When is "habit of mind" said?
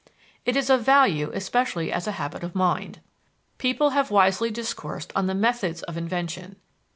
2.13-3.01